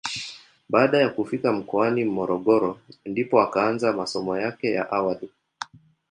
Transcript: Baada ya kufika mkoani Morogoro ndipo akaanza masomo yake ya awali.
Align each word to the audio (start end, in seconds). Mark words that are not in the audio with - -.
Baada 0.69 0.97
ya 0.97 1.09
kufika 1.09 1.51
mkoani 1.53 2.05
Morogoro 2.05 2.79
ndipo 3.05 3.41
akaanza 3.41 3.93
masomo 3.93 4.37
yake 4.37 4.71
ya 4.71 4.91
awali. 4.91 5.29